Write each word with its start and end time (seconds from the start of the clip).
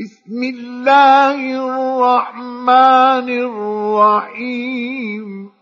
بسم 0.00 0.42
الله 0.42 1.36
الرحمن 1.36 3.28
الرحيم. 3.28 5.52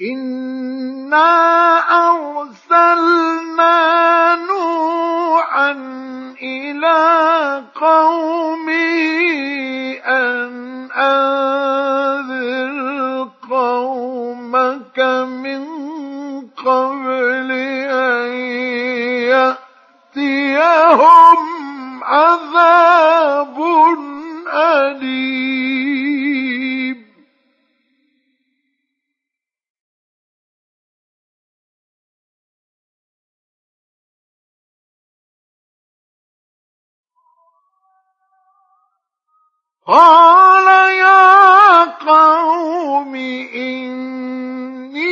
انا 0.00 1.28
ارسلنا 2.08 3.76
نوحا 4.34 5.70
إلى 6.42 7.64
قومه 7.74 8.33
قال 39.86 40.66
يا 40.96 41.84
قوم 41.84 43.14
إني 43.54 45.04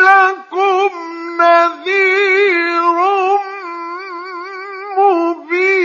لكم 0.00 0.90
نذير 1.40 2.94
مبين. 4.98 5.84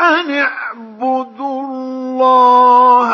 أن 0.00 0.30
اعبدوا 0.30 1.62
الله 1.62 3.08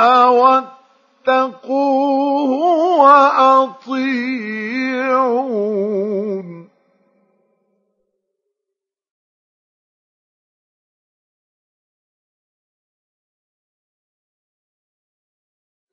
واتقوه 1.27 2.51
وأطيعون. 3.01 4.21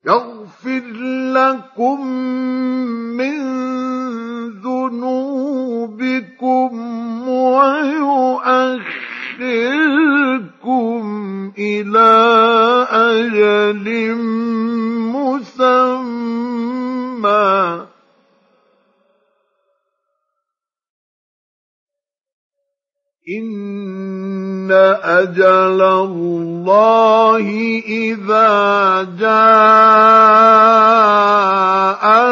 يغفر 0.06 0.84
لكم 1.32 2.06
من 3.16 3.38
ذنوبكم 4.60 6.08
ويؤخركم 7.28 8.68
إلى 11.58 12.10
أجل 12.90 13.88
إن 23.28 24.72
أجل 25.02 25.82
الله 25.82 27.46
إذا 27.86 29.02
جاء 29.20 30.48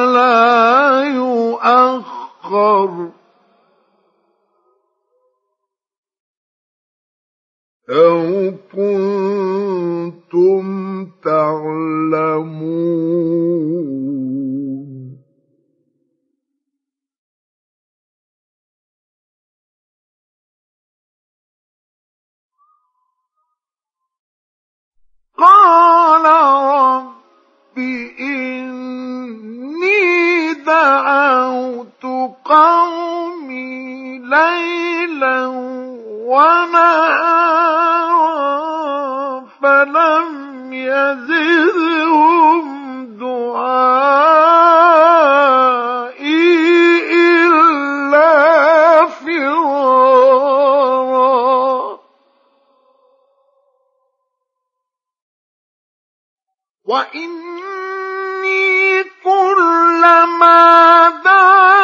لا 0.06 1.04
يؤخر 1.04 2.90
أو 7.90 8.52
كنتم 8.72 9.35
قومي 32.48 34.18
ليلا 34.18 35.46
ونهارا 36.26 37.46
فلم 39.62 40.72
يزدهم 40.72 42.66
دعائي 43.20 43.66
إلا 47.42 48.32
فرارا. 49.06 49.96
وإني 56.84 57.36
كلما 59.24 61.08
دعوتهم 61.24 61.75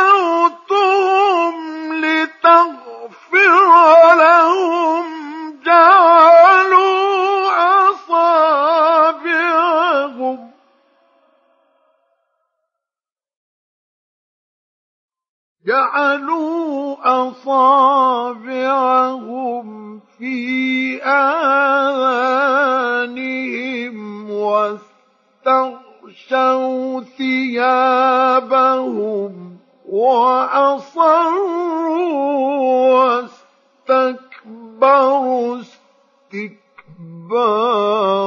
أصابعهم 17.05 18.93
في 20.19 21.03
آذانهم 21.03 22.03
واستغشوا 25.47 25.81
ثيابهم 27.19 28.53
وأصروا 29.89 31.33
واستكبروا 33.89 35.61
استكبارا 36.33 38.22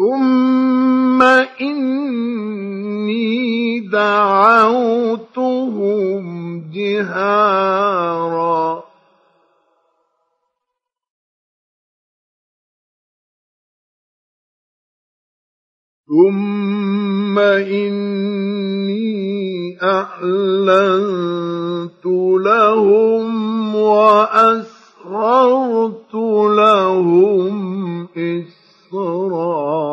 ثم 0.00 1.20
إني 1.60 3.20
دعوتهم 3.92 5.44
جهارا 6.74 7.80
ثم 16.08 17.38
إني 17.38 19.00
أعلنت 19.82 21.26
لهم 22.46 23.74
وأسررت 23.74 24.84
لهم 26.56 28.08
إسرارا 28.16 29.89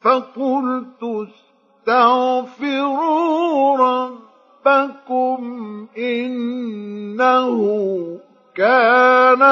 فقلت 0.00 1.28
استغفروا 1.86 3.76
ربكم 3.76 5.40
إنه 5.98 7.50
كان 8.54 9.42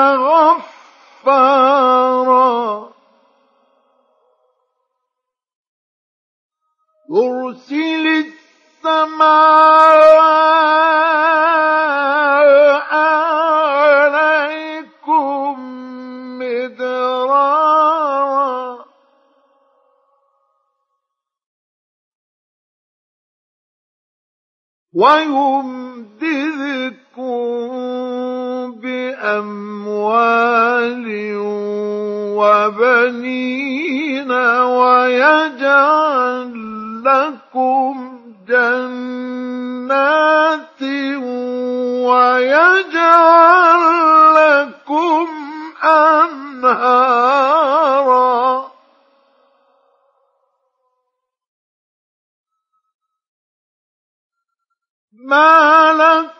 غفارا. 1.24 1.68
يرسل 7.10 8.06
السماء 8.84 9.77
وبنين 32.66 34.32
ويجعل 34.78 36.52
لكم 37.04 37.94
جنات 38.48 40.02
ويجعل 42.08 43.82
لكم 44.34 45.28
أنهارا. 45.84 47.28
ما 55.12 55.92
لكم 55.92 56.37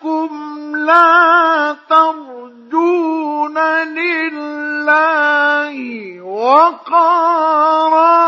وقارا 6.58 8.19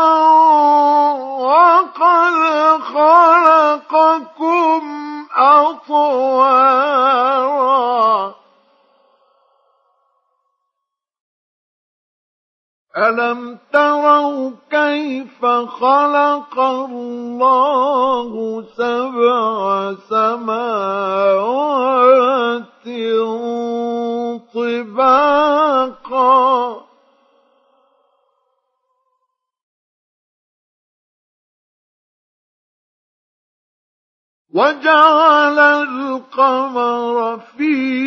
وقد 1.45 2.35
خلقكم 2.93 4.81
أطوارا 5.35 6.71
ألم 12.97 13.57
تروا 13.73 14.51
كيف 14.71 15.45
خلق 15.79 16.59
الله؟ 16.59 17.70
وجعل 34.61 35.59
القمر 35.59 37.39
فيهن 37.57 38.00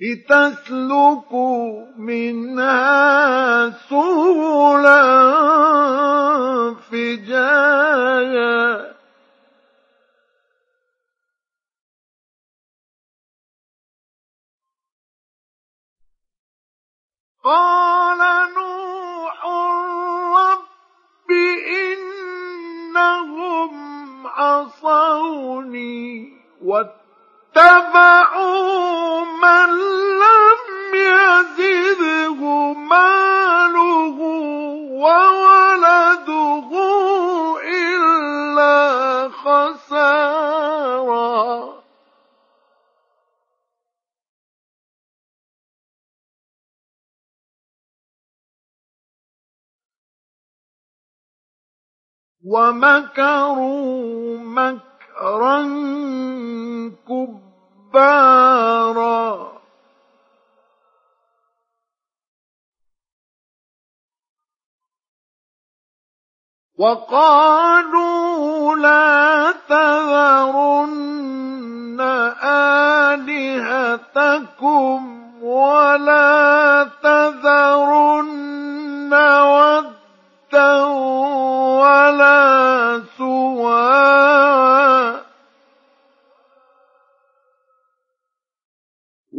لتسلكوا 0.00 1.86
منها 1.96 3.70
سبلا 3.70 5.04
فجاجا 6.90 8.64
قال 17.44 18.18
نوح 18.56 19.46
رب 20.36 21.30
إنهم 22.90 23.72
عصوني. 24.26 26.04
من 29.42 29.70
لم 30.22 30.94
يزده 30.94 32.40
ماله 32.72 34.18
وولده 34.90 36.70
إلا 37.64 38.74
خسارا. 39.28 40.64
ومكروا 52.44 54.38
مكرا 54.38 54.93
كبارا. 57.92 59.54
وقالوا 66.78 68.76
لا 68.76 69.54
تذرن 69.68 70.94
آلهتكم 73.64 75.00
ولا 75.42 76.43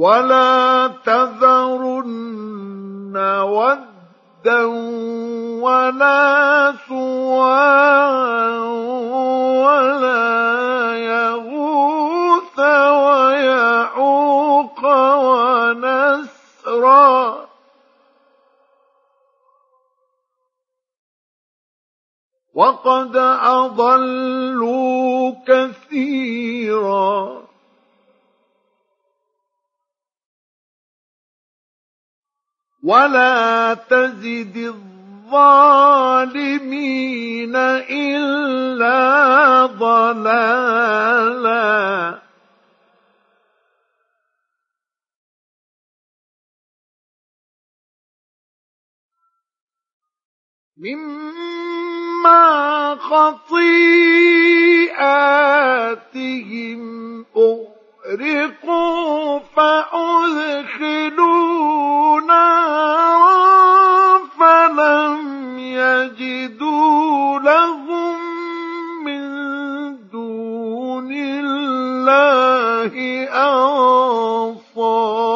ولا 0.05 0.87
تذرن 1.05 2.05
ودا 3.41 4.65
ولا 5.65 6.73
سواعا 6.87 8.57
ولا 9.65 10.95
يغوث 10.97 12.59
ويعوق 13.09 14.81
ونسرا 15.65 17.15
وقد 22.53 23.15
أضلوا 23.41 25.33
كثيرا 25.47 27.44
ولا 32.85 33.73
تزد 33.73 34.75
الظالمين 35.25 37.55
إلا 37.89 39.65
ضلالا. 39.65 41.65
مما 50.77 52.45
خطيئاتهم 52.95 53.65
أغرقوا 57.35 59.39
فأدخلوا 59.39 61.15
نارا 62.21 62.54
الله 72.09 72.93
أنصارا. 74.53 75.35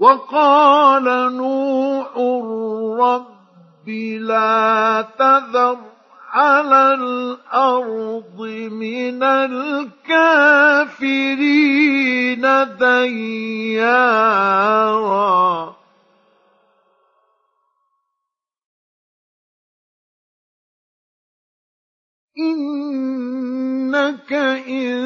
وقال 0.00 1.04
نوح 1.36 2.16
رب 3.00 3.88
لا 4.18 5.02
تذر 5.18 5.78
على 6.32 6.94
الأرض 6.94 8.40
من 8.70 9.22
الكافرين. 9.22 10.68
ديارا. 12.78 14.28
إنك 22.38 24.32
إن 24.68 24.98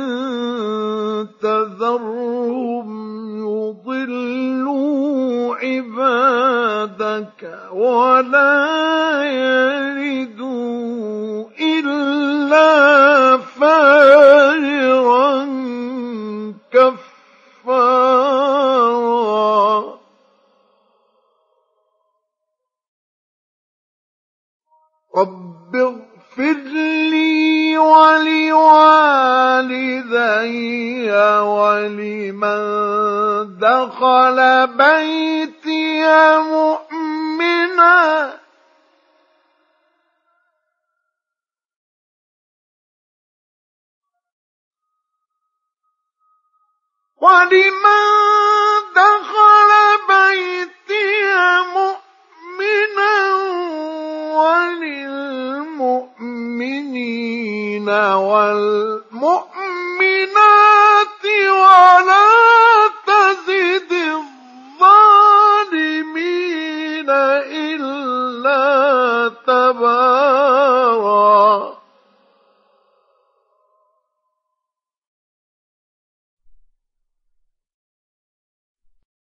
تذرهم 1.43 2.89
يضلوا 3.39 5.57
عبادك 5.57 7.43
ولا 7.73 9.25
يلدوا 9.25 11.45
إلا 11.61 13.39
فاجرا 13.39 14.42
ولوالدي 29.63 31.11
ولمن 31.43 32.63
دخل 33.59 34.39
بيتي 34.67 36.03
مؤمنا. 36.39 37.99
ولمن 47.21 48.07
دخل 48.97 49.71
بيتي 50.09 51.09
مؤمنا. 51.75 51.93
وللمؤمنين 54.37 55.52
والمؤمنات 57.89 59.53
ولا 61.49 62.22